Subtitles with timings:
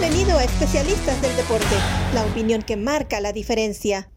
[0.00, 1.76] Bienvenido a Especialistas del Deporte,
[2.14, 4.10] la opinión que marca la diferencia.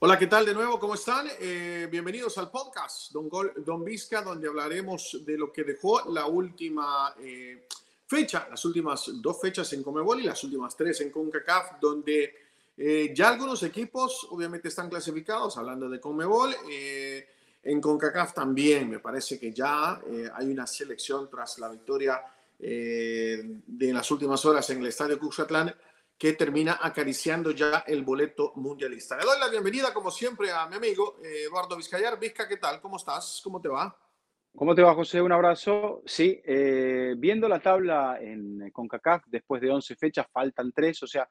[0.00, 0.78] Hola, ¿qué tal de nuevo?
[0.78, 1.28] ¿Cómo están?
[1.40, 6.26] Eh, bienvenidos al podcast Don, Gol, Don Vizca, donde hablaremos de lo que dejó la
[6.26, 7.66] última eh,
[8.06, 12.34] fecha, las últimas dos fechas en Comebol y las últimas tres en CONCACAF, donde
[12.76, 16.54] eh, ya algunos equipos obviamente están clasificados, hablando de Comebol.
[17.62, 20.02] en CONCACAF también me parece que ya
[20.34, 22.22] hay una selección tras la victoria
[22.62, 25.74] eh, de las últimas horas en el estadio Cuxatlán
[26.18, 29.16] que termina acariciando ya el boleto mundialista.
[29.16, 32.20] Le doy la bienvenida, como siempre, a mi amigo eh, Eduardo Vizcayar.
[32.20, 32.78] Vizca, ¿qué tal?
[32.82, 33.40] ¿Cómo estás?
[33.42, 33.96] ¿Cómo te va?
[34.54, 35.22] ¿Cómo te va, José?
[35.22, 36.02] Un abrazo.
[36.04, 41.26] Sí, eh, viendo la tabla en CONCACAF, después de 11 fechas, faltan 3, o sea,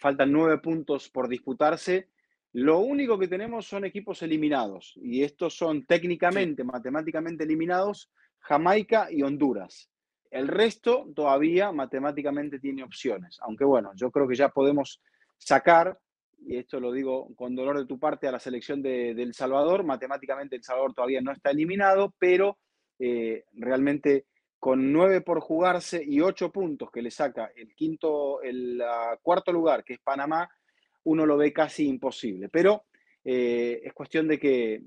[0.00, 2.10] faltan 9 puntos por disputarse.
[2.54, 8.10] Lo único que tenemos son equipos eliminados, y estos son técnicamente, matemáticamente eliminados
[8.44, 9.90] Jamaica y Honduras.
[10.30, 15.00] El resto todavía matemáticamente tiene opciones, aunque bueno, yo creo que ya podemos
[15.38, 15.98] sacar,
[16.46, 19.84] y esto lo digo con dolor de tu parte, a la selección de, El Salvador.
[19.84, 22.58] Matemáticamente El Salvador todavía no está eliminado, pero
[22.98, 24.26] eh, realmente
[24.58, 28.82] con nueve por jugarse y ocho puntos que le saca el quinto, el
[29.22, 30.50] cuarto lugar, que es Panamá,
[31.04, 32.48] uno lo ve casi imposible.
[32.50, 32.84] Pero
[33.24, 34.82] eh, es cuestión de que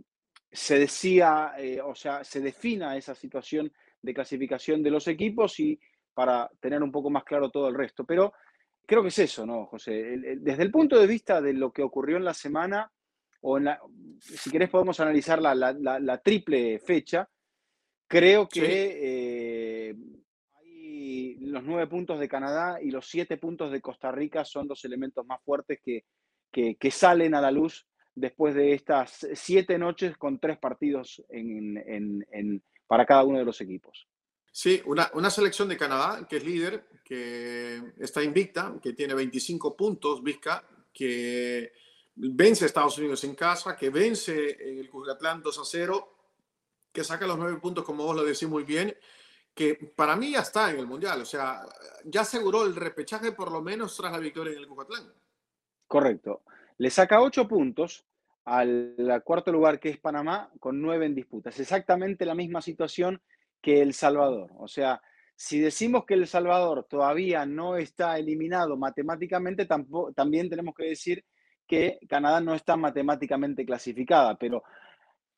[0.52, 5.80] se decía, eh, o sea, se defina esa situación de clasificación de los equipos y
[6.14, 8.06] para tener un poco más claro todo el resto.
[8.06, 8.34] Pero
[8.86, 10.18] creo que es eso, ¿no, José?
[10.40, 12.92] Desde el punto de vista de lo que ocurrió en la semana,
[13.42, 13.80] o en la,
[14.20, 17.30] si querés podemos analizar la, triple fecha,
[18.08, 19.96] creo que eh,
[21.42, 25.26] los nueve puntos de Canadá y los siete puntos de Costa Rica son los elementos
[25.26, 26.06] más fuertes que,
[26.52, 27.87] que salen a la luz
[28.18, 31.24] después de estas siete noches con tres partidos
[32.88, 34.08] para cada uno de los equipos.
[34.52, 40.24] Sí, una, selección de Canadá que es líder, que está invicta, que tiene 25 puntos,
[40.24, 41.72] Vizca, que
[42.16, 46.16] vence a Estados Unidos en casa, que vence en el Cujatlán 2 a 0,
[46.92, 48.98] que saca los nueve puntos, como vos lo decís muy bien,
[49.54, 51.62] que para mí ya está en el Mundial, o sea,
[52.06, 55.14] ya aseguró el repechaje por lo menos tras la victoria en el Cujatlán.
[55.88, 56.42] Correcto.
[56.78, 58.06] Le saca ocho puntos
[58.46, 61.50] al cuarto lugar, que es Panamá, con nueve en disputa.
[61.50, 63.22] Es exactamente la misma situación
[63.62, 64.52] que El Salvador.
[64.58, 65.02] O sea,
[65.36, 69.68] si decimos que El Salvador todavía no está eliminado matemáticamente,
[70.16, 71.26] también tenemos que decir
[71.68, 74.64] que Canadá no está matemáticamente clasificada, pero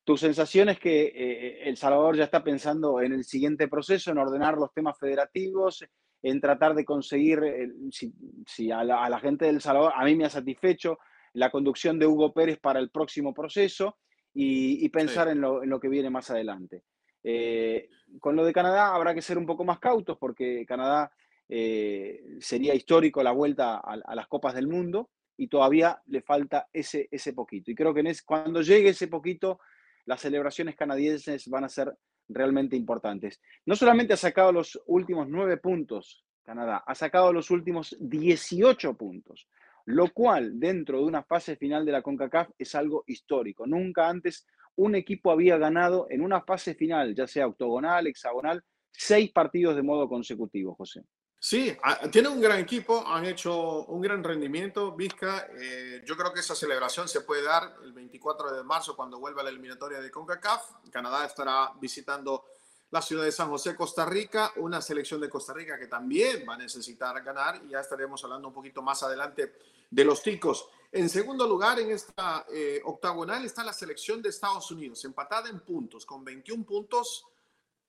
[0.04, 4.18] tu sensación es que eh, El Salvador ya está pensando en el siguiente proceso, en
[4.18, 5.84] ordenar los temas federativos,
[6.22, 7.68] en tratar de conseguir, eh,
[8.46, 10.98] si, la, a, la, gente del Salvador, a mí me ha satisfecho,
[11.34, 13.98] la conducción de Hugo Pérez para el próximo proceso
[14.32, 16.84] y, pensar en, lo, que viene más adelante.
[17.22, 17.88] Eh,
[18.20, 21.12] con lo de Canadá habrá que ser un poco más cautos porque Canadá
[21.48, 27.08] eh, sería histórico la vuelta a, las Copas del Mundo y todavía le falta ese,
[27.10, 27.70] ese poquito.
[27.70, 29.60] Y creo que en cuando llegue ese poquito,
[30.06, 31.94] las celebraciones canadienses van a ser
[32.28, 33.40] realmente importantes.
[33.66, 39.46] No solamente ha sacado los últimos nueve puntos Canadá, ha sacado los últimos 18 puntos
[39.86, 43.66] lo cual dentro de una fase final de la CONCACAF es algo histórico.
[43.66, 44.46] Nunca antes
[44.76, 49.82] un equipo había ganado en una fase final, ya sea octogonal, hexagonal, seis partidos de
[49.82, 51.04] modo consecutivo, José.
[51.42, 51.74] Sí,
[52.12, 55.48] tiene un gran equipo, han hecho un gran rendimiento, Vizca.
[55.58, 59.42] Eh, yo creo que esa celebración se puede dar el 24 de marzo cuando vuelva
[59.42, 60.90] la eliminatoria de CONCACAF.
[60.90, 62.44] Canadá estará visitando
[62.90, 66.54] la ciudad de San José, Costa Rica, una selección de Costa Rica que también va
[66.54, 69.54] a necesitar ganar y ya estaremos hablando un poquito más adelante
[69.88, 70.68] de los ticos.
[70.90, 75.60] En segundo lugar, en esta eh, octagonal está la selección de Estados Unidos, empatada en
[75.60, 77.26] puntos, con 21 puntos,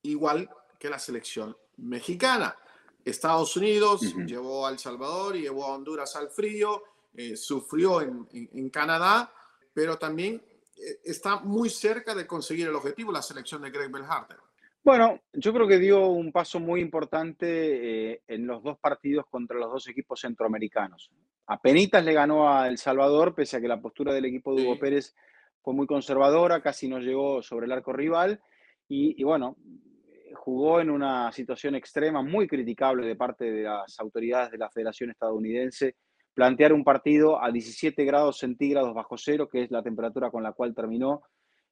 [0.03, 0.47] igual
[0.78, 2.56] que la selección mexicana.
[3.03, 6.84] Estados Unidos llevó a El Salvador y llevó a Honduras al frío,
[7.16, 9.34] eh, sufrió en, en, Canadá,
[9.73, 10.43] pero también
[10.78, 14.37] eh, está muy cerca de conseguir el objetivo, la selección de Greg Belharter.
[14.83, 19.57] Bueno, yo creo que dio un paso muy importante eh, en los dos partidos contra
[19.59, 21.11] los dos equipos centroamericanos.
[21.45, 24.63] A Penitas le ganó a El Salvador, pese a que la postura del equipo de
[24.63, 25.13] Hugo Pérez
[25.61, 28.41] fue muy conservadora, casi no llegó sobre el arco rival.
[28.87, 29.55] Y, bueno,
[30.33, 35.11] jugó en una situación extrema, muy criticable de parte de las autoridades de la Federación
[35.11, 35.95] Estadounidense,
[36.34, 40.53] plantear un partido a 17 grados centígrados bajo cero, que es la temperatura con la
[40.53, 41.22] cual terminó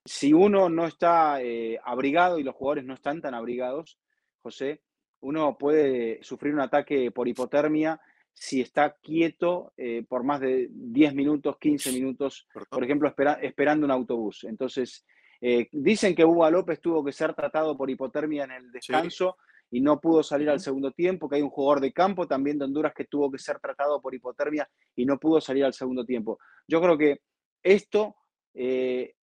[0.06, 4.00] si uno no está eh, abrigado y los jugadores no están tan abrigados,
[4.42, 4.82] José,
[5.22, 8.00] uno puede sufrir un ataque por hipotermia
[8.34, 13.92] si está quieto eh, por más de 10 minutos, 15 minutos, por ejemplo, esperando un
[13.92, 14.46] autobús.
[14.46, 15.06] Entonces,
[15.42, 19.38] eh, dicen que Hugo López tuvo que ser tratado por hipotermia en el descanso
[19.72, 22.66] y no pudo salir al segundo tiempo, que hay un jugador de campo también de
[22.66, 26.40] Honduras que tuvo que ser tratado por hipotermia y no pudo salir al segundo tiempo.
[26.68, 27.22] Yo creo que
[27.62, 28.16] esto
[28.54, 29.16] eh,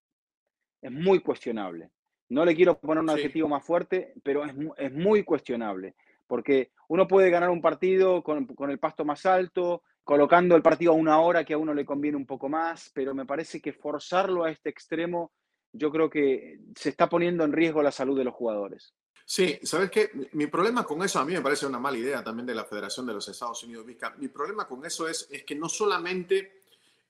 [0.87, 1.91] es muy cuestionable.
[2.29, 5.95] No le quiero poner un adjetivo más fuerte, pero es, muy cuestionable,
[6.27, 10.93] porque uno puede ganar un partido con, con el pasto más alto, colocando el partido
[10.93, 13.73] a una hora que a uno le conviene un poco más, pero me parece que
[13.73, 15.33] forzarlo a este extremo,
[15.73, 18.95] yo creo que se está poniendo en riesgo la salud de los jugadores.
[19.25, 20.11] Sí, ¿sabes qué?
[20.33, 23.07] Mi problema con eso, a mí me parece una mala idea también de la Federación
[23.07, 23.85] de los Estados Unidos.
[24.19, 26.63] Mi problema con eso es, es que no solamente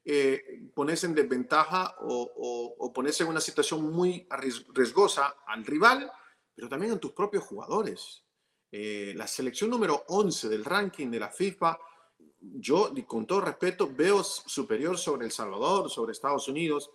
[0.09, 4.27] eh, ponerse en desventaja o, o, ponerse en una situación muy
[4.73, 6.11] riesgosa al rival,
[6.55, 8.23] pero también en tus propios jugadores.
[8.71, 11.79] Eh, la selección número 11 del ranking de la FIFA
[12.39, 16.91] yo, con todo respeto, veo superior sobre El Salvador, sobre Estados Unidos.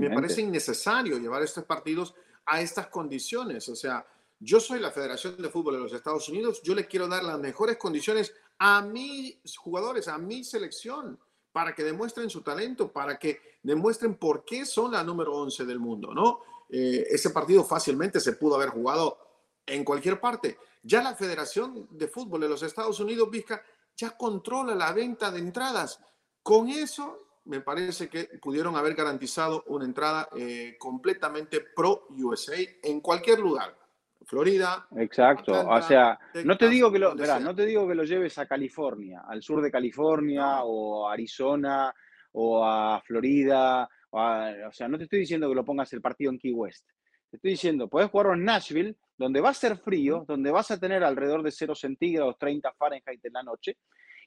[0.00, 2.14] Me parece innecesario llevar estos partidos
[2.46, 3.68] a estas condiciones.
[3.68, 4.06] O sea,
[4.38, 7.38] yo soy la Federación de Fútbol de los Estados Unidos, yo le quiero dar las
[7.38, 11.18] mejores condiciones a mis jugadores, a mi selección,
[11.54, 15.78] para que demuestren su talento, para que demuestren por qué son la número 11 del
[15.78, 16.40] mundo, ¿no?
[16.68, 19.16] Eh, ese partido fácilmente se pudo haber jugado
[19.64, 20.58] en cualquier parte.
[20.82, 23.62] Ya la Federación de Fútbol de los Estados Unidos, Vizca,
[23.96, 26.00] ya controla la venta de entradas.
[26.42, 33.00] Con eso, me parece que pudieron haber garantizado una entrada eh, completamente pro USA en
[33.00, 33.78] cualquier lugar.
[34.24, 34.86] Florida.
[34.96, 35.68] Exacto.
[35.68, 39.22] o sea, no te digo que lo, no te digo que lo lleves a California,
[39.26, 41.94] al sur de California o a Arizona
[42.32, 43.88] o a Florida.
[44.10, 46.86] O, sea, no te estoy diciendo que lo pongas el partido en Key West.
[47.30, 50.78] Te estoy diciendo, puedes jugarlo en Nashville, donde va a ser frío, donde vas a
[50.78, 53.78] tener alrededor de 0 centígrados, 30 Fahrenheit en la noche,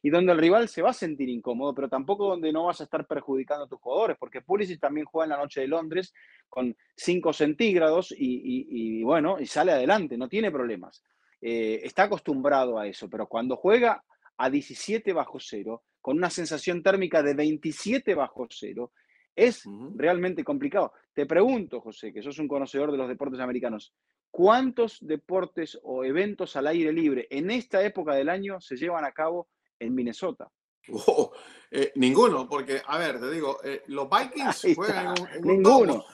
[0.01, 2.83] y donde el rival se va a sentir incómodo, pero tampoco donde no vas a
[2.83, 6.13] estar perjudicando a tus jugadores, porque Pulisic también juega en la noche de Londres
[6.49, 11.03] con 5 centígrados y, bueno, y sale adelante, no tiene problemas.
[11.41, 14.03] Eh, está acostumbrado a eso, pero cuando juega
[14.37, 18.91] a 17 bajo cero, con una sensación térmica de 27 bajo cero,
[19.35, 19.63] es
[19.95, 20.93] realmente complicado.
[21.13, 23.93] Te pregunto, José, que sos un conocedor de los deportes americanos,
[24.31, 29.11] ¿cuántos deportes o eventos al aire libre en esta época del año se llevan a
[29.11, 29.47] cabo
[29.79, 30.51] en Minnesota?
[30.91, 31.31] Oh,
[31.69, 35.93] eh, ninguno, porque, a ver, te digo, eh, los Vikings juegan en un, en ninguno.
[35.93, 36.05] domo.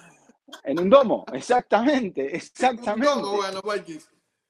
[0.64, 3.08] En un domo, exactamente, exactamente.
[3.12, 4.10] En un domo juegan los Vikings.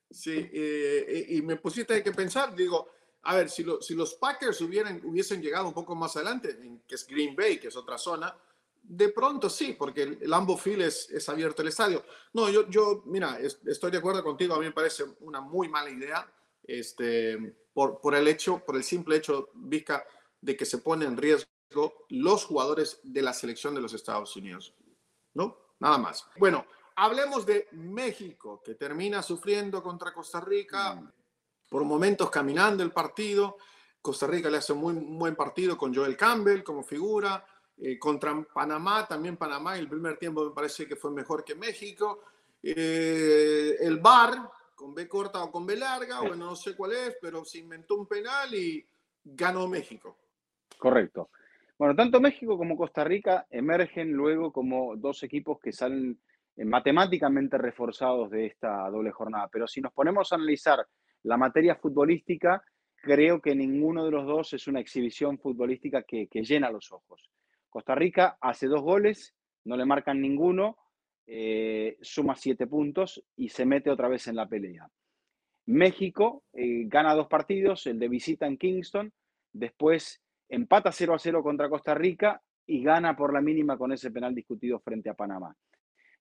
[0.10, 2.88] Sí, eh, y me pusiste que pensar, digo,
[3.24, 6.57] a ver, si, si los Packers hubieran, hubiesen llegado un poco más adelante,
[6.88, 8.36] que es Green Bay, que es otra zona,
[8.83, 12.04] de pronto sí, porque el Lambo Field es, es, abierto el estadio.
[12.33, 15.89] No, yo, yo mira, estoy de acuerdo contigo, a mí me parece una muy mala
[15.89, 16.30] idea,
[16.63, 20.06] este, por, por el hecho, por el simple hecho, Vizca,
[20.42, 21.48] de que se pone en riesgo
[22.10, 24.75] los jugadores de la selección de los Estados Unidos.
[25.34, 25.58] ¿No?
[25.80, 26.28] Nada más.
[26.38, 26.66] Bueno,
[26.96, 31.12] hablemos de México, que termina sufriendo contra Costa Rica, mm.
[31.70, 33.58] por momentos caminando el partido.
[34.02, 37.46] Costa Rica le hace muy buen partido con Joel Campbell como figura.
[37.78, 42.22] Eh, contra Panamá, también Panamá, el primer tiempo me parece que fue mejor que México.
[42.62, 44.50] Eh, el VAR,
[44.84, 47.96] con B corta o con B larga, bueno, no sé cuál es, pero se inventó
[47.96, 48.86] un penal y
[49.24, 50.18] ganó México.
[50.78, 51.30] Correcto.
[51.78, 56.20] Bueno, tanto México como Costa Rica emergen luego como dos equipos que salen
[56.58, 59.48] eh, matemáticamente reforzados de esta doble jornada.
[59.50, 60.86] Pero si nos ponemos a analizar
[61.24, 62.62] la materia futbolística,
[62.98, 67.32] creo que ninguno de los dos es una exhibición futbolística que llena los ojos.
[67.70, 70.75] Costa Rica hace dos goles, no le marcan ninguno,
[71.25, 74.88] eh, suma siete puntos y se mete otra vez en la pelea.
[75.65, 79.13] México eh, gana dos partidos, el de visita en Kingston,
[79.53, 84.12] después empata 0 a 0 contra Costa Rica y gana por la mínima con ese
[84.12, 85.56] penal discutido frente a Panamá.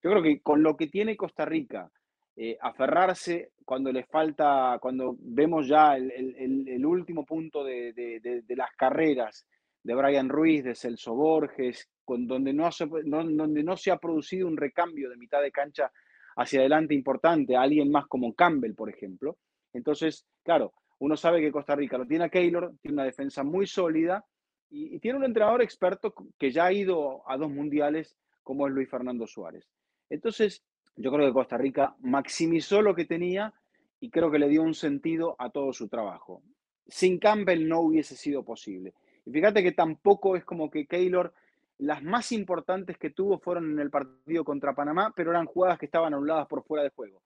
[0.03, 1.91] Yo creo que con lo que tiene Costa Rica,
[2.35, 9.47] eh, aferrarse cuando le falta, cuando vemos ya el, último punto de las carreras,
[9.83, 14.47] de Brian Ruiz, de Celso Borges, con, donde, no, se, donde no se ha producido
[14.47, 15.91] un recambio de mitad de cancha
[16.37, 19.39] hacia adelante importante, alguien más como Campbell, por ejemplo.
[19.73, 23.67] Entonces, claro, uno sabe que Costa Rica lo tiene a Keylor, tiene una defensa muy
[23.67, 24.25] sólida
[24.71, 28.89] y, tiene un entrenador experto que ya ha ido a dos mundiales, como es Luis
[28.89, 29.69] Fernando Suárez.
[30.09, 30.65] Entonces,
[30.97, 33.53] yo creo que Costa Rica maximizó lo que tenía
[34.01, 36.43] y creo que le dio un sentido a todo su trabajo.
[36.87, 38.95] Sin Campbell no hubiese sido posible.
[39.25, 41.33] Y fíjate que tampoco es como que Keylor,
[41.79, 45.87] las más importantes que tuvo fueron en el partido contra Panamá, pero eran jugadas que
[45.87, 47.23] estaban anuladas por fuera de juego.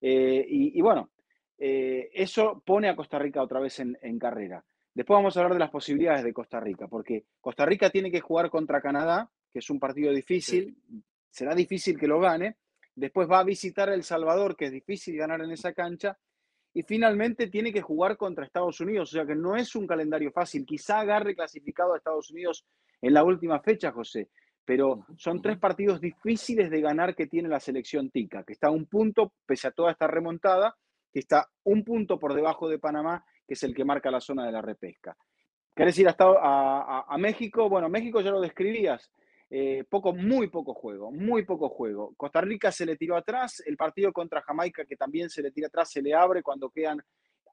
[0.00, 1.10] Eh, y, bueno,
[1.56, 4.62] eh, eso pone a Costa Rica otra vez en, carrera.
[4.92, 8.20] Después vamos a hablar de las posibilidades de Costa Rica, porque Costa Rica tiene que
[8.20, 10.76] jugar contra Canadá, que es un partido difícil,
[11.30, 12.56] será difícil que lo gane.
[12.94, 16.18] Después va a visitar El Salvador, que es difícil ganar en esa cancha.
[16.74, 20.32] Y finalmente tiene que jugar contra Estados Unidos, o sea que no es un calendario
[20.32, 20.66] fácil.
[20.66, 22.66] Quizá agarre clasificado a Estados Unidos
[23.00, 24.28] en la última fecha, José,
[24.64, 28.72] pero son tres partidos difíciles de ganar que tiene la selección tica, que está a
[28.72, 30.76] un punto, pese a toda esta remontada,
[31.12, 34.44] que está un punto por debajo de Panamá, que es el que marca la zona
[34.44, 35.16] de la repesca.
[35.76, 37.68] ¿Querés ir hasta a, a, México?
[37.68, 39.12] Bueno, México ya lo describías.
[39.56, 42.12] Eh, poco, muy poco juego, muy poco juego.
[42.16, 45.68] Costa Rica se le tiró atrás, el partido contra Jamaica que también se le tira
[45.68, 47.00] atrás se le abre cuando quedan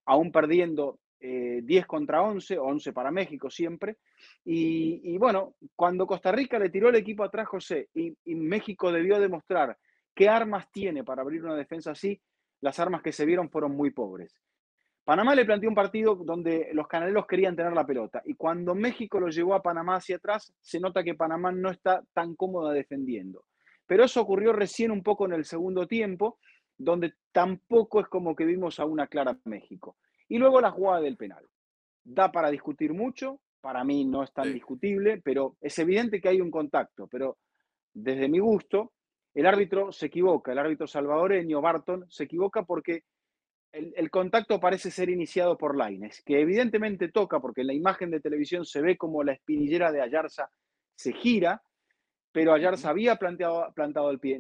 [0.05, 3.98] aún perdiendo 10 eh, contra 11, 11 para México siempre.
[4.43, 9.77] Y, bueno, cuando Costa Rica le tiró el equipo atrás, José, y México debió demostrar
[10.15, 12.20] qué armas tiene para abrir una defensa así,
[12.62, 14.41] las armas que se vieron fueron muy pobres.
[15.03, 19.20] Panamá le planteó un partido donde los canaleros querían tener la pelota y cuando México
[19.20, 23.46] lo llevó a Panamá hacia atrás, se nota que Panamá no está tan cómoda defendiendo.
[23.88, 26.38] Pero eso ocurrió recién un poco en el segundo tiempo,
[26.77, 29.98] donde tampoco es como que vimos a una clara México.
[30.29, 31.46] Y luego la jugada del penal.
[32.03, 36.41] Da para discutir mucho, para mí no es tan discutible, pero es evidente que hay
[36.41, 37.08] un contacto.
[37.08, 37.38] Pero
[37.93, 38.93] desde mi gusto,
[39.34, 43.03] el árbitro se equivoca, el árbitro salvadoreño, Barton, se equivoca porque
[43.72, 48.20] el, contacto parece ser iniciado por Laines, que evidentemente toca porque en la imagen de
[48.20, 50.50] televisión se ve como la espinillera de Ayarza
[50.96, 51.63] se gira,
[52.32, 54.40] pero Ayarza había planteado, plantado el pie.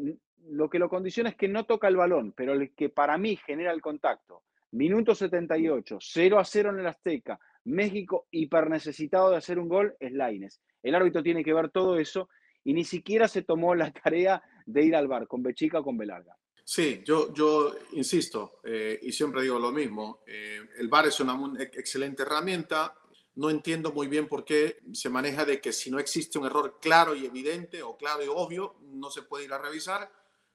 [0.49, 3.37] Lo que lo condiciona es que no toca el balón, pero el que para mí
[3.37, 4.43] genera el contacto.
[4.71, 9.95] Minuto 78, 0 a 0 en el Azteca, México hiper necesitado de hacer un gol
[9.99, 10.61] es Laines.
[10.81, 12.29] El árbitro tiene que ver todo eso
[12.63, 15.97] y ni siquiera se tomó la tarea de ir al bar con Bechica o con
[15.97, 16.35] Belarga.
[16.73, 21.37] Sí, yo, yo insisto eh, y siempre digo lo mismo, eh, el VAR es una
[21.59, 22.95] excelente herramienta,
[23.35, 26.79] no entiendo muy bien por qué se maneja de que si no existe un error
[26.81, 30.09] claro y evidente o claro y obvio, no se puede ir a revisar.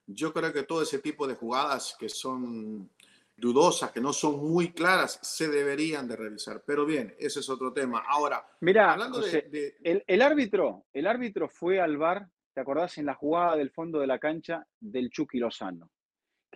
[0.06, 2.88] Yo creo que todo ese tipo de jugadas que son
[3.36, 6.64] dudosas, que no son muy claras, se deberían de revisar.
[6.66, 8.04] Pero bien, ese es otro tema.
[8.08, 12.96] Ahora, mira, hablando de, El, el, árbitro, el árbitro fue al VAR ¿te acordás?
[12.96, 15.90] En la jugada del fondo de la cancha del Chucky Lozano.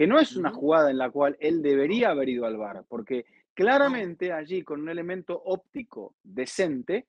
[0.01, 3.27] Que no es una jugada en la cual él debería haber ido al bar, porque
[3.53, 7.07] claramente allí con un elemento óptico decente,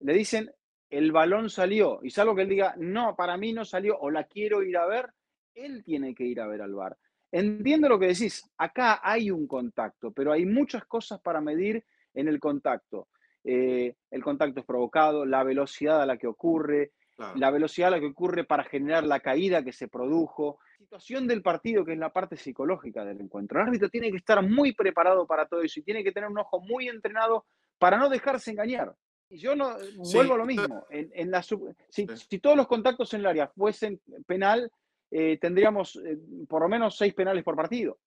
[0.00, 0.50] le dicen,
[0.88, 4.24] el balón salió, y salvo que él diga, no, para mí no salió, o la
[4.24, 5.10] quiero ir a ver,
[5.54, 6.96] él tiene que ir a ver al bar.
[7.30, 12.28] Entiendo lo que decís, acá hay un contacto, pero hay muchas cosas para medir en
[12.28, 13.08] el contacto.
[13.44, 16.92] Eh, el contacto es provocado, la velocidad a la que ocurre,
[17.36, 20.58] la velocidad a la que ocurre para generar la caída que se produjo,
[20.94, 23.58] situación del partido, que es la parte psicológica del encuentro.
[23.58, 26.38] El árbitro tiene que estar muy preparado para todo eso y tiene que tener un
[26.38, 27.46] ojo muy entrenado
[27.78, 28.94] para no dejarse engañar.
[29.28, 29.76] Y yo no
[30.12, 30.86] vuelvo a lo mismo.
[30.90, 34.70] En, la si, todos los contactos en el área fuesen penal,
[35.10, 36.16] eh, tendríamos eh,
[36.48, 37.98] por lo menos seis penales por partido.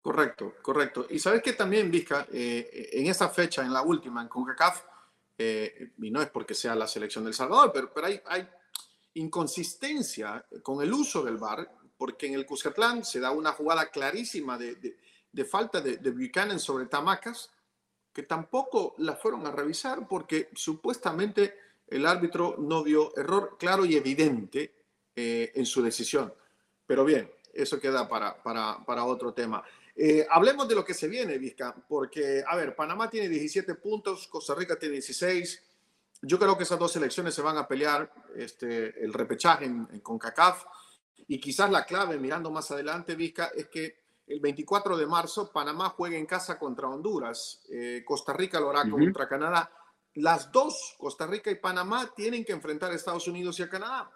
[0.00, 1.06] Correcto, correcto.
[1.10, 4.82] Y sabes que también, Vizca, eh, en esa fecha, en la última, en CONCACAF,
[5.36, 8.48] eh, y no es porque sea la selección del Salvador, pero, pero hay, hay,
[9.14, 11.68] inconsistencia con el uso del VAR,
[12.02, 14.96] porque en el Cuscatlán se da una jugada clarísima de,
[15.30, 17.52] de, falta de, de, Buchanan sobre Tamacas,
[18.12, 21.56] que tampoco la fueron a revisar porque supuestamente
[21.86, 24.74] el árbitro no vio error claro y evidente
[25.14, 26.34] eh, en su decisión.
[26.88, 29.62] Pero bien, eso queda para, para, para otro tema.
[29.94, 34.26] Eh, hablemos de lo que se viene, Vizca, porque, a ver, Panamá tiene 17 puntos,
[34.26, 35.62] Costa Rica tiene 16.
[36.22, 40.64] Yo creo que esas dos selecciones se van a pelear este, el repechaje en, CONCACAF.
[41.28, 45.90] Y quizás la clave, mirando más adelante, Vizca, es que el 24 de marzo Panamá
[45.90, 47.62] juega en casa contra Honduras.
[47.70, 49.70] Eh, Costa Rica lo hará contra Canadá.
[50.14, 54.10] Las dos, Costa Rica y Panamá, tienen que enfrentar a Estados Unidos y a Canadá.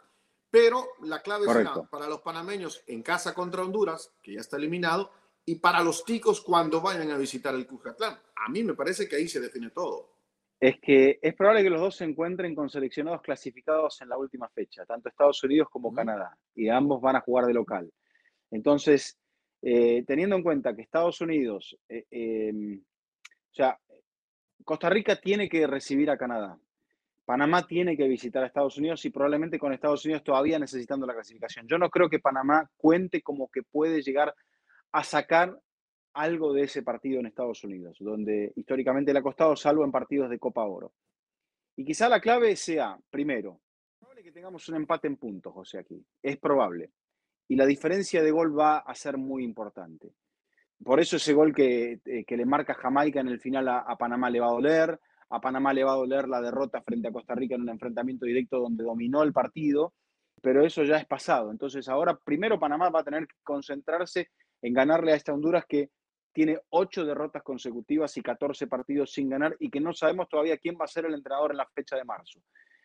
[0.51, 5.11] Pero la clave será para los panameños en casa contra Honduras, que ya está eliminado,
[5.45, 8.21] y para los ticos cuando vayan a visitar el Cuscatlán.
[8.37, 10.16] A mí me parece que ahí se define todo.
[10.59, 14.49] Es que es probable que los dos se encuentren con seleccionados clasificados en la última
[14.49, 17.93] fecha, tanto Estados Unidos como Canadá, y ambos van a jugar de local.
[18.51, 19.19] Entonces,
[19.63, 23.79] eh, teniendo en cuenta que Estados Unidos, eh, em, o sea,
[24.65, 26.59] Costa Rica tiene que recibir a Canadá,
[27.27, 31.15] Panamá tiene que visitar a Estados Unidos y probablemente con Estados Unidos todavía necesitando la
[31.15, 31.67] clasificación.
[31.67, 34.33] Yo no creo que Panamá cuente como que puede llegar
[34.93, 35.59] a sacar
[36.17, 40.31] algo de ese partido en Estados Unidos, donde históricamente le ha costado, salvo en partidos
[40.31, 40.95] de Copa Oro.
[41.77, 43.61] Y quizá la clave sea, primero,
[43.93, 46.03] es probable que tengamos un empate en puntos, José, aquí.
[46.23, 46.91] Es probable.
[47.49, 50.15] Y la diferencia de gol va a ser muy importante.
[50.83, 53.97] Por eso ese gol que, eh, que le marca Jamaica en el final a, a,
[53.99, 54.99] Panamá le va a doler.
[55.29, 58.25] A Panamá le va a doler la derrota frente a Costa Rica en un enfrentamiento
[58.25, 59.93] directo donde dominó el partido,
[60.41, 61.51] pero eso ya es pasado.
[61.51, 64.31] Entonces ahora primero Panamá va a tener que concentrarse
[64.63, 65.91] en ganarle a esta Honduras que
[66.37, 70.77] tiene ocho derrotas consecutivas y 14 partidos sin ganar y que no sabemos todavía quién
[70.79, 72.43] va a ser el entrenador en la fecha de marzo.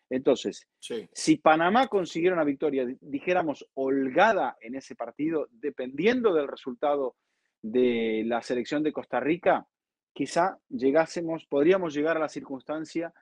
[0.08, 0.66] Entonces,
[1.12, 7.16] si Panamá consiguiera una victoria, dijéramos, holgada en ese partido, dependiendo del resultado
[7.60, 9.66] de la selección de Costa Rica,
[10.14, 13.12] quizá llegásemos, podríamos llegar a la circunstancia,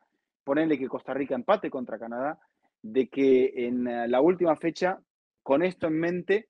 [0.45, 2.39] ponerle que Costa Rica empate contra Canadá,
[2.83, 5.01] de que en eh, la última fecha,
[5.43, 6.49] con esto en mente,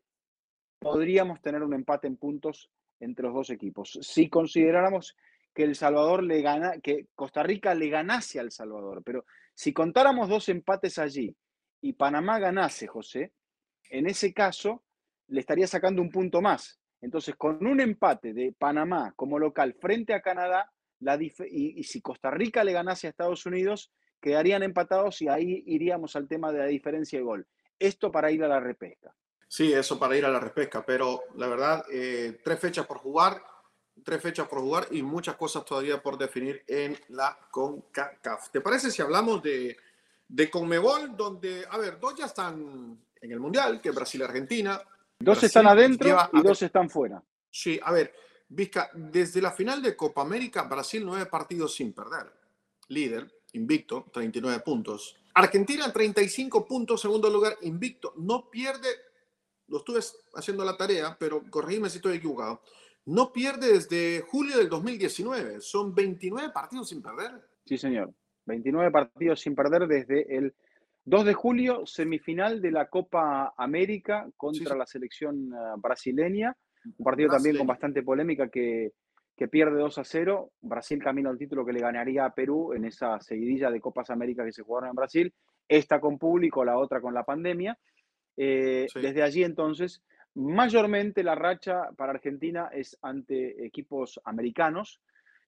[0.78, 3.98] podríamos tener un empate en puntos entre los dos equipos.
[4.02, 5.16] Si consideráramos
[5.52, 10.28] que El Salvador le gana, que Costa Rica le ganase al Salvador, pero si contáramos
[10.28, 11.34] dos empates allí
[11.80, 13.32] y Panamá ganase, José,
[13.90, 14.84] en ese caso
[15.28, 16.78] le estaría sacando un punto más.
[17.00, 22.30] Entonces, con un empate de Panamá como local frente a Canadá, la y, si Costa
[22.30, 23.90] Rica le ganase a Estados Unidos,
[24.20, 27.46] quedarían empatados y ahí iríamos al tema de la diferencia de gol.
[27.78, 29.14] Esto para ir a la repesca.
[29.52, 33.42] Sí, eso para ir a la repesca, pero la verdad, eh, tres fechas por jugar,
[34.04, 38.50] tres fechas por jugar y muchas cosas todavía por definir en la CONCACAF.
[38.50, 39.76] ¿Te parece si hablamos de,
[40.28, 44.24] de Conmebol, donde, a ver, dos ya están en el Mundial, que es Brasil y
[44.24, 44.80] Argentina,
[45.22, 47.22] Dos están adentro y dos están fuera.
[47.50, 48.14] Sí, a ver,
[48.48, 52.32] Vizca, desde la final de Copa América, Brasil nueve partidos sin perder.
[52.88, 55.16] Líder, invicto, 39 puntos.
[55.34, 58.14] Argentina, 35 puntos, segundo lugar, invicto.
[58.16, 58.88] No pierde,
[59.70, 60.00] lo estuve
[60.34, 62.60] haciendo la tarea, pero corrígeme si estoy equivocado.
[63.06, 65.60] No pierde desde julio del 2019.
[65.60, 67.30] Son 29 partidos sin perder.
[67.64, 68.12] Sí, señor.
[68.46, 70.54] 29 partidos sin perder desde el
[71.04, 76.56] 2 de julio, semifinal de la Copa América contra la selección eh, brasileña.
[76.98, 78.92] Un partido también con bastante polémica que,
[79.36, 80.52] que, pierde 2 a 0.
[80.60, 84.44] Brasil camina al título que le ganaría a Perú en esa seguidilla de Copas América
[84.44, 85.34] que se jugaron en Brasil.
[85.68, 87.78] Esta con público, la otra con la pandemia.
[88.36, 90.02] Eh, desde allí entonces,
[90.34, 95.00] mayormente la racha para Argentina es ante equipos americanos.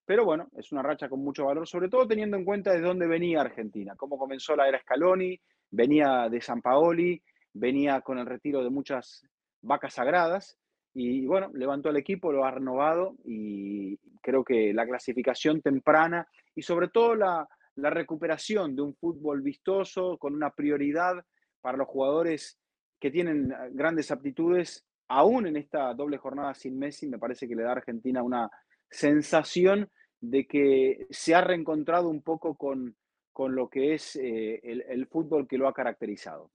[0.05, 3.07] Pero bueno, es una racha con mucho valor, sobre todo teniendo en cuenta de dónde
[3.07, 5.41] venía Argentina, cómo comenzó la era Scaloni,
[5.71, 7.23] venía de San Paoli,
[7.55, 9.25] venía con el retiro de muchas
[9.61, 10.59] vacas sagradas
[10.95, 16.63] y bueno, levantó el equipo, lo ha renovado y creo que la clasificación temprana y
[16.63, 21.25] sobre todo la, la recuperación de un fútbol vistoso con una prioridad
[21.61, 22.59] para los jugadores
[23.03, 27.65] que tienen grandes aptitudes, aún en esta doble jornada sin Messi, me parece que le
[27.65, 28.49] da a Argentina una
[28.89, 32.95] sensación de que se ha reencontrado un poco con,
[33.33, 36.53] con lo que es eh, el, fútbol que lo ha caracterizado.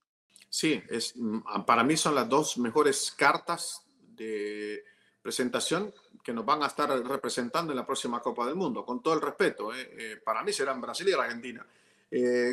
[0.48, 4.86] Sí, es, mm, para mí son las dos mejores cartas de
[5.22, 9.16] presentación que nos van a estar representando en la próxima Copa del Mundo, con todo
[9.16, 9.76] el respeto.
[9.76, 11.68] Eh, eh, para mí serán Brasil y Argentina,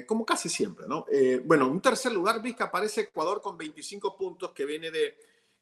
[0.06, 0.86] como casi siempre.
[0.88, 1.06] ¿no?
[1.44, 5.16] bueno, en tercer lugar, Vizca aparece Ecuador con 25 puntos, que viene de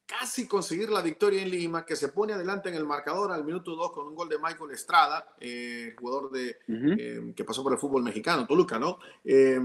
[0.07, 3.75] casi conseguir la victoria en Lima, que se pone adelante en el marcador al minuto
[3.75, 7.79] 2 con un gol de Michael Estrada, eh, jugador de, eh, que pasó por el
[7.79, 8.99] fútbol mexicano, Toluca, ¿no?
[9.25, 9.61] Eh,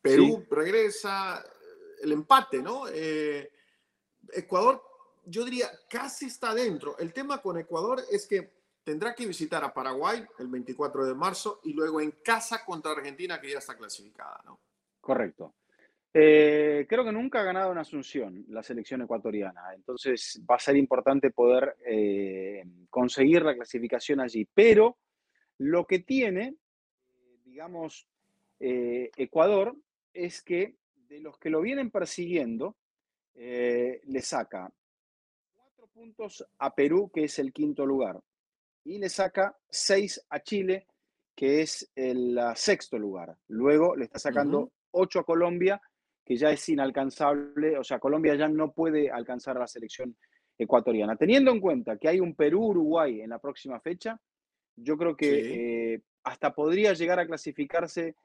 [0.00, 1.44] Perú regresa,
[2.02, 2.84] el empate, ¿no?
[4.32, 4.82] Ecuador,
[5.24, 6.98] yo diría, casi está dentro.
[6.98, 8.52] El tema con Ecuador es que
[8.84, 13.40] tendrá que visitar a Paraguay el 24 de marzo y luego en casa contra Argentina,
[13.40, 14.60] que ya está clasificada, ¿no?
[15.00, 15.54] Correcto.
[16.16, 20.76] Eh, creo que nunca ha ganado en Asunción la selección ecuatoriana, entonces va a ser
[20.76, 24.46] importante poder eh, conseguir la clasificación allí.
[24.54, 24.98] Pero
[25.58, 26.54] lo que tiene,
[27.44, 28.06] digamos,
[28.60, 29.74] eh, Ecuador
[30.12, 30.76] es que
[31.08, 32.76] de los que lo vienen persiguiendo,
[33.34, 34.72] le saca
[35.56, 38.20] cuatro puntos a Perú, que es el quinto lugar,
[38.84, 40.86] y le saca seis a Chile,
[41.34, 43.36] que es el sexto lugar.
[43.48, 45.80] Luego le está sacando ocho a Colombia
[46.24, 50.16] que ya es inalcanzable, o sea, Colombia ya no puede alcanzar a la selección
[50.56, 51.16] ecuatoriana.
[51.16, 54.18] Teniendo en cuenta que hay un Perú-Uruguay en la próxima fecha,
[54.76, 58.16] yo creo que eh, hasta podría llegar a clasificarse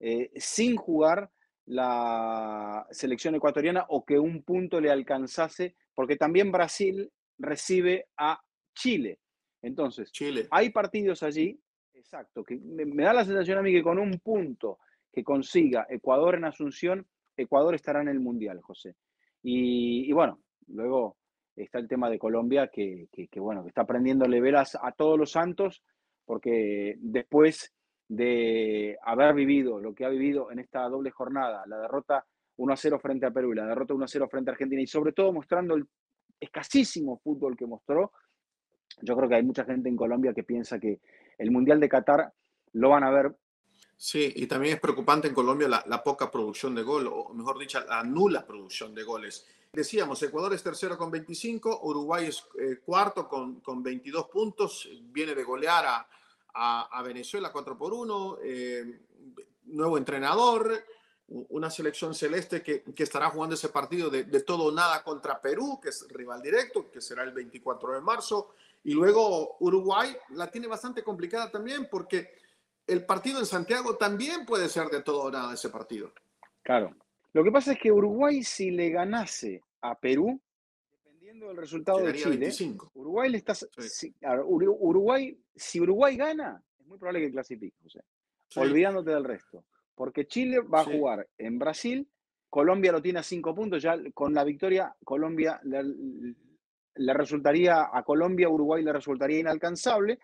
[0.00, 1.30] eh, sin jugar
[1.64, 8.40] la selección ecuatoriana o que un punto le alcanzase, porque también Brasil recibe a
[8.74, 9.18] Chile.
[9.66, 10.46] Entonces, Chile.
[10.52, 11.58] hay partidos allí,
[11.92, 14.78] exacto, que me da la sensación a mí que con un punto
[15.12, 17.04] que consiga Ecuador en Asunción,
[17.36, 18.94] Ecuador estará en el Mundial, José.
[19.42, 21.16] Y, bueno, luego
[21.56, 25.82] está el tema de Colombia, que, bueno, que está aprendiéndole velas a todos los santos,
[26.24, 27.72] porque después
[28.08, 32.24] de haber vivido lo que ha vivido en esta doble jornada, la derrota
[32.56, 34.80] 1 a 0 frente a Perú y la derrota 1 a 0 frente a Argentina,
[34.80, 35.86] y sobre todo mostrando el
[36.38, 38.12] escasísimo fútbol que mostró,
[39.00, 41.00] yo creo que hay mucha gente en Colombia que piensa que
[41.38, 42.32] el Mundial de Qatar
[42.72, 43.36] lo van a ver
[43.98, 47.80] Sí, y también es preocupante en Colombia la, poca producción de gol, o mejor dicho,
[47.80, 49.46] la nula producción de goles.
[49.72, 55.34] Decíamos, Ecuador es tercero con 25, Uruguay es eh, cuarto con, con, 22 puntos, viene
[55.34, 59.00] de golear a, a, Venezuela 4 por 1, eh,
[59.64, 60.84] nuevo entrenador,
[61.28, 65.40] una selección celeste que, que estará jugando ese partido de, de, todo o nada contra
[65.40, 68.54] Perú, que es rival directo, que será el 24 de marzo.
[68.86, 72.30] Y luego Uruguay la tiene bastante complicada también porque
[72.86, 76.12] el partido en Santiago también puede ser de todo o nada ese partido.
[76.62, 76.94] Claro.
[77.32, 80.40] Lo que pasa es que Uruguay si le ganase a Perú,
[81.02, 82.48] dependiendo del resultado de Chile,
[82.94, 84.14] Uruguay le está si,
[84.46, 88.04] Uruguay si Uruguay gana, es muy probable que clasifique, José.
[88.54, 89.64] Olvidándote del resto.
[89.96, 92.08] Porque Chile va a jugar en Brasil,
[92.48, 96.36] Colombia lo tiene a cinco puntos, ya con la victoria Colombia le,
[97.14, 100.18] resultaría a Colombia, Uruguay le resultaría inalcanzable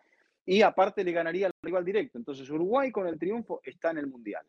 [0.45, 2.19] y aparte le ganaría al rival directo.
[2.19, 4.45] Entonces Uruguay con el triunfo está en el Mundial.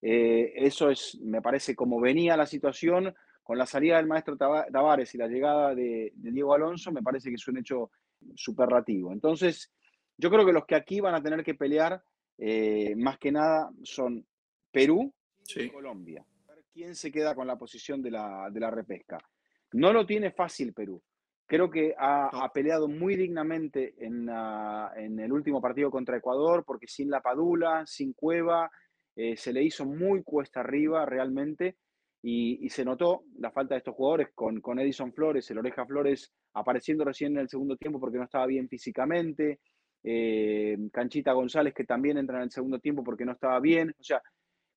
[0.00, 5.14] Eh, eso es, me parece, como venía la situación con la salida del maestro Tavares
[5.14, 7.90] y la llegada de, Diego Alonso, me parece que es un hecho
[8.34, 9.12] superlativo.
[9.12, 9.72] Entonces,
[10.16, 12.02] yo creo que los que aquí van a tener que pelear,
[12.38, 14.26] eh, más que nada, son
[14.70, 15.12] Perú
[15.56, 16.24] y Colombia.
[16.72, 19.18] ¿Quién se queda con la posición de la, de la repesca?
[19.72, 21.00] No lo tiene fácil Perú.
[21.46, 24.28] Creo que ha, peleado muy dignamente en,
[24.96, 28.70] en, el último partido contra Ecuador, porque sin la Padula, sin Cueva,
[29.16, 31.76] eh, se le hizo muy cuesta arriba realmente
[32.22, 36.32] y, se notó la falta de estos jugadores con, con Edison Flores, el Oreja Flores
[36.54, 39.60] apareciendo recién en el segundo tiempo porque no estaba bien físicamente,
[40.02, 44.02] eh, Canchita González que también entra en el segundo tiempo porque no estaba bien, o
[44.02, 44.22] sea,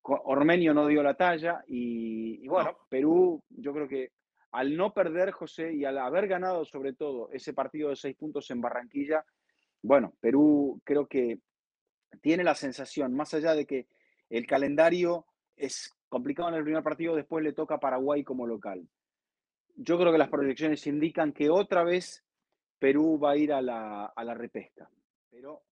[0.03, 4.12] Ormenio no dio la talla y, bueno, Perú, yo creo que
[4.51, 8.49] al no perder, José, y al haber ganado sobre todo ese partido de seis puntos
[8.51, 9.25] en Barranquilla,
[9.81, 11.39] bueno, Perú creo que
[12.21, 13.88] tiene la sensación, más allá de que
[14.29, 18.88] el calendario es complicado en el primer partido, después le toca a Paraguay como local.
[19.75, 22.23] Yo creo que las proyecciones indican que otra vez
[22.79, 24.89] Perú va a ir a la, a la repesca,
[25.29, 25.63] pero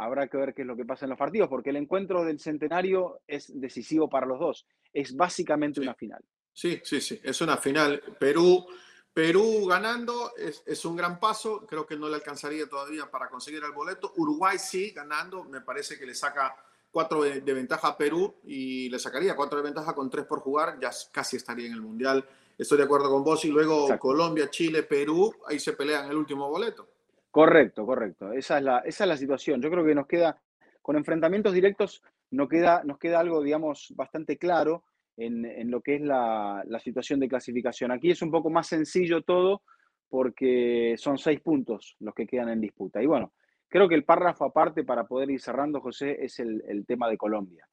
[0.00, 2.40] Habrá que ver qué es lo que pasa en los partidos, porque el encuentro del
[2.40, 4.66] centenario es decisivo para los dos.
[4.94, 6.24] Es básicamente una final.
[6.52, 8.02] Sí, sí, sí, es una final.
[8.18, 8.66] Perú,
[9.12, 11.66] Perú ganando es, es, un gran paso.
[11.66, 14.12] Creo que no le alcanzaría todavía para conseguir el boleto.
[14.16, 15.44] Uruguay sí, ganando.
[15.44, 16.54] Me parece que le saca
[16.90, 20.78] cuatro de, ventaja a Perú y le sacaría cuatro de ventaja con tres por jugar.
[20.80, 22.24] Ya casi estaría en el Mundial.
[22.58, 23.44] Estoy de acuerdo con vos.
[23.44, 26.88] Y luego Colombia, Chile, Perú, ahí se pelean el último boleto.
[27.30, 28.32] Correcto, correcto.
[28.32, 29.62] Esa es la, esa es la situación.
[29.62, 30.40] Yo creo que nos queda,
[30.82, 34.82] con enfrentamientos directos, nos queda, nos queda algo, digamos, bastante claro
[35.16, 37.92] en, lo que es la, situación de clasificación.
[37.92, 39.62] Aquí es un poco más sencillo todo
[40.08, 43.02] porque son seis puntos los que quedan en disputa.
[43.02, 43.32] Y bueno,
[43.68, 47.66] creo que el párrafo aparte para poder ir cerrando, José, es el, tema de Colombia.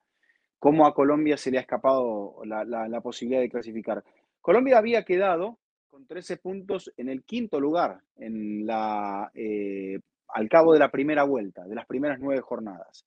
[0.59, 4.03] Cómo a Colombia se le ha escapado la, posibilidad de clasificar.
[4.41, 10.91] Colombia había quedado con 13 puntos en el quinto lugar eh, al cabo de la
[10.91, 13.05] primera vuelta, de las primeras nueve jornadas.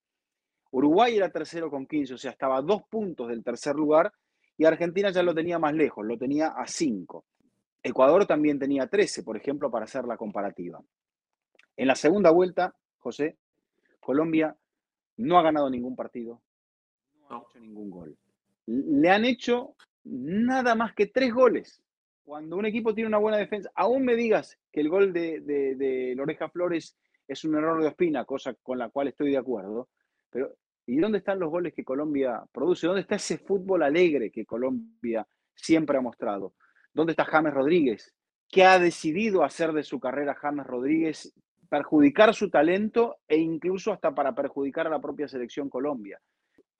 [0.70, 4.12] Uruguay era tercero con 15, o sea, estaba a dos puntos del tercer lugar
[4.56, 7.24] y Argentina ya lo tenía más lejos, lo tenía a cinco.
[7.82, 10.80] Ecuador también tenía 13, por ejemplo, para hacer la comparativa.
[11.76, 13.38] En la segunda vuelta, José,
[13.98, 14.56] Colombia
[15.16, 16.42] no ha ganado ningún partido,
[17.28, 18.16] no ha hecho ningún gol.
[18.66, 21.82] Le han hecho nada más que tres goles
[22.30, 26.14] cuando un equipo tiene una buena defensa, aún me digas que el gol de, de,
[26.14, 29.88] Loreja Flores es un error de Ospina, cosa con la cual estoy de acuerdo,
[30.30, 32.86] pero ¿y dónde están los goles que Colombia produce?
[32.86, 36.54] ¿Dónde está ese fútbol alegre que Colombia siempre ha mostrado?
[36.92, 38.14] ¿Dónde está James Rodríguez?
[38.48, 41.32] ¿Qué ha decidido hacer de su carrera James Rodríguez?
[41.68, 46.20] Perjudicar su talento e incluso hasta para perjudicar a la propia selección Colombia.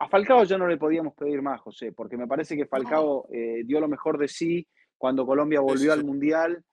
[0.01, 3.63] A Falcao ya no le podíamos pedir más, José, porque me parece que Falcao eh,
[3.65, 6.65] dio lo mejor de sí cuando Colombia volvió al Mundial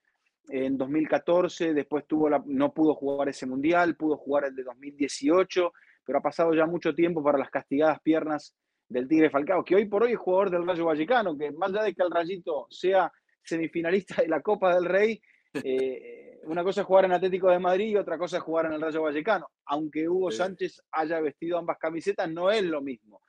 [0.49, 5.73] en 2014, después tuvo la, no pudo jugar ese Mundial, pudo jugar el de 2018,
[6.07, 8.55] pero ha pasado ya mucho tiempo para las castigadas piernas
[8.87, 11.83] del Tigre Falcao, que hoy por hoy es jugador del Rayo Vallecano, que más allá
[11.83, 13.11] de que el Rayito sea
[13.43, 15.21] semifinalista de la Copa del Rey,
[15.53, 18.73] eh, una cosa es jugar en Atlético de Madrid y otra cosa es jugar en
[18.73, 19.49] el Rayo Vallecano.
[19.65, 23.21] Aunque Hugo Sánchez haya vestido ambas camisetas, no es lo mismo.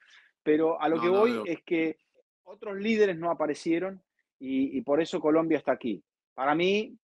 [0.45, 1.99] Pero a lo que voy es que
[2.45, 4.01] otros líderes no aparecieron
[4.39, 6.01] y, por eso Colombia está aquí.
[6.33, 6.97] Para mí,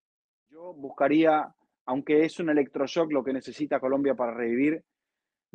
[0.48, 1.52] yo buscaría,
[1.86, 4.84] aunque es un electroshock lo que necesita Colombia para revivir,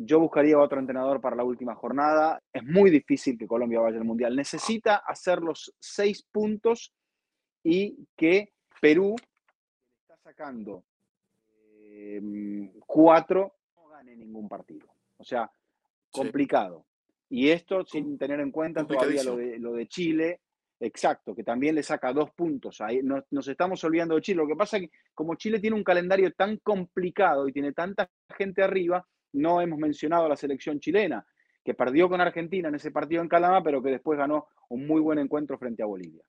[0.02, 2.42] yo buscaría otro entrenador para la última jornada.
[2.54, 4.34] Es muy difícil que Colombia vaya al Mundial.
[4.34, 6.94] Necesita hacer los seis puntos
[7.64, 9.16] y que Perú,
[10.02, 10.86] está sacando
[11.84, 14.88] eh, cuatro, no gane ningún partido.
[15.18, 15.52] O sea,
[16.10, 16.86] complicado.
[17.30, 20.40] Y esto sin tener en cuenta todavía lo de, lo de Chile,
[20.82, 22.80] Exacto, que también le saca dos puntos.
[22.80, 24.38] Ahí nos, nos, estamos olvidando de Chile.
[24.38, 28.10] Lo que pasa es que como Chile tiene un calendario tan complicado y tiene tanta
[28.30, 31.26] gente arriba, no hemos mencionado a la selección chilena,
[31.64, 35.02] que perdió con Argentina en ese partido en Calama, pero que después ganó un muy
[35.02, 36.24] buen encuentro frente a Bolivia.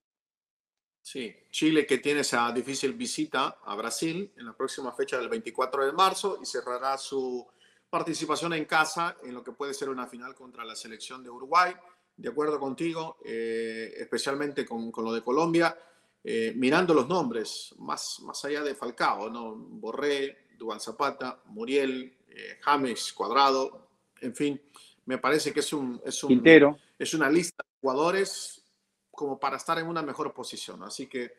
[1.03, 5.87] Sí, Chile que tiene esa difícil visita a Brasil en la próxima fecha del 24
[5.87, 7.47] de marzo y cerrará su
[7.89, 11.73] participación en casa en lo que puede ser una final contra la selección de Uruguay.
[12.17, 15.77] De acuerdo contigo, eh, especialmente con, con, lo de Colombia,
[16.23, 19.57] eh, mirando los nombres, más, más allá de Falcao, ¿no?
[19.57, 23.89] Borré, Duan Zapata, Muriel, eh, James, Cuadrado,
[24.21, 24.61] en fin,
[25.07, 26.43] me parece que es, un, es, un,
[26.99, 28.65] es una lista de jugadores
[29.11, 30.83] como para estar en una mejor posición.
[30.83, 31.33] Así que,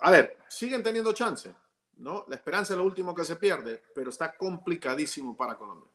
[0.00, 1.54] a ver, siguen teniendo chance,
[1.98, 2.24] ¿no?
[2.28, 5.90] La esperanza es lo último que se pierde, pero está complicadísimo para Colombia.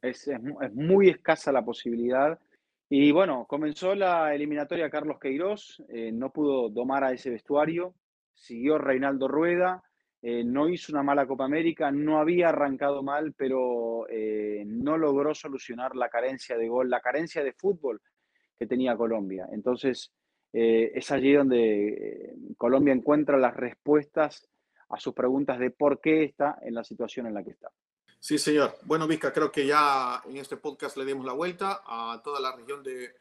[0.00, 2.38] Es, es, es muy escasa la posibilidad.
[2.88, 7.94] Y bueno, comenzó la eliminatoria Carlos Queiroz, eh, no pudo domar a ese vestuario,
[8.34, 9.82] siguió Reinaldo Rueda,
[10.24, 15.34] eh, no hizo una mala Copa América, no había arrancado mal, pero eh, no logró
[15.34, 18.00] solucionar la carencia de gol, la carencia de fútbol
[18.56, 19.48] que tenía Colombia.
[19.50, 20.12] Entonces,
[20.52, 24.48] eh, es allí donde Colombia encuentra las respuestas
[24.90, 27.72] a sus preguntas de por qué está en la situación en la que está.
[28.20, 28.76] Sí, señor.
[28.84, 32.54] Bueno, Vizca, creo que ya en este podcast le dimos la vuelta a toda la
[32.54, 33.12] región de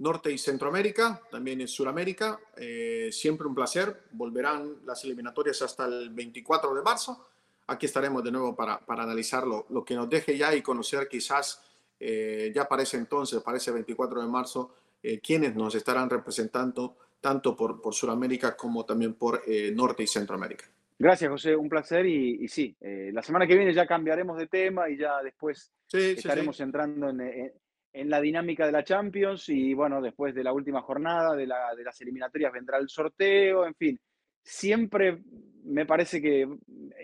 [0.00, 2.40] Norte y Centroamérica, también en Sudamérica.
[2.56, 4.04] Eh, siempre un placer.
[4.12, 7.28] Volverán las eliminatorias hasta el 24 de marzo.
[7.66, 11.06] Aquí estaremos de nuevo para, para analizar lo, lo, que nos deje ya y conocer
[11.06, 11.62] quizás
[12.00, 16.96] eh, ya para ese entonces, para ese 24 de marzo, eh, quienes nos estarán representando
[17.20, 20.64] tanto por, por Sudamérica como también por eh, Norte y Centroamérica.
[20.98, 21.56] Gracias, José.
[21.56, 22.06] Un placer.
[22.06, 25.70] Y, y sí, eh, la semana que viene ya cambiaremos de tema y ya después
[25.86, 26.62] sí, estaremos sí, sí.
[26.64, 27.52] entrando en, en
[27.92, 31.74] en la dinámica de la Champions y bueno, después de la última jornada de, la,
[31.74, 34.00] de, las eliminatorias vendrá el sorteo, en fin,
[34.42, 35.22] siempre
[35.64, 36.48] me parece que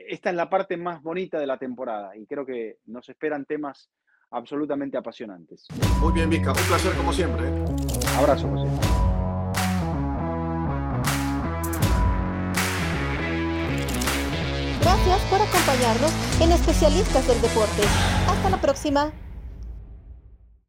[0.09, 3.90] esta es la parte más bonita de la temporada y creo que nos esperan temas
[4.31, 5.66] absolutamente apasionantes.
[6.01, 7.46] Muy bien, Vizca, un placer como siempre.
[8.18, 8.68] Abrazo, José.
[14.81, 17.83] Gracias por acompañarnos en Especialistas del Deporte.
[18.29, 19.12] Hasta la próxima.